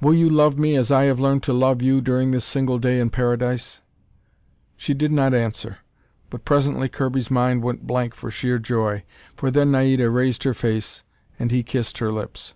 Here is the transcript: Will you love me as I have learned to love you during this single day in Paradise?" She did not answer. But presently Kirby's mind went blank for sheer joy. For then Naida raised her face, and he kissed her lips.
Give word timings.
Will 0.00 0.14
you 0.14 0.30
love 0.30 0.56
me 0.58 0.76
as 0.76 0.90
I 0.90 1.04
have 1.04 1.20
learned 1.20 1.42
to 1.42 1.52
love 1.52 1.82
you 1.82 2.00
during 2.00 2.30
this 2.30 2.46
single 2.46 2.78
day 2.78 2.98
in 2.98 3.10
Paradise?" 3.10 3.82
She 4.78 4.94
did 4.94 5.12
not 5.12 5.34
answer. 5.34 5.80
But 6.30 6.46
presently 6.46 6.88
Kirby's 6.88 7.30
mind 7.30 7.62
went 7.62 7.86
blank 7.86 8.14
for 8.14 8.30
sheer 8.30 8.58
joy. 8.58 9.04
For 9.36 9.50
then 9.50 9.70
Naida 9.72 10.08
raised 10.08 10.44
her 10.44 10.54
face, 10.54 11.04
and 11.38 11.50
he 11.50 11.62
kissed 11.62 11.98
her 11.98 12.10
lips. 12.10 12.54